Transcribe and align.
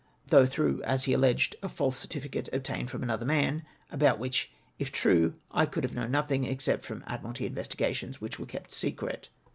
though 0.29 0.47
throuo:h, 0.47 0.81
as 0.83 1.03
he 1.03 1.13
alleo; 1.13 1.35
ed, 1.51 1.55
a 1.61 1.69
false 1.69 1.95
certificate 1.95 2.49
obtained 2.51 2.89
from 2.89 3.03
another 3.03 3.23
man, 3.23 3.61
about 3.91 4.17
which, 4.17 4.51
if 4.79 4.91
true, 4.91 5.35
I 5.51 5.67
could 5.67 5.83
have 5.83 5.93
known 5.93 6.09
nothing 6.09 6.43
except 6.43 6.85
from 6.85 7.03
Admiralty 7.05 7.45
investigations, 7.45 8.19
which 8.19 8.39
were 8.39 8.47
kept 8.47 8.71
secret. 8.71 9.29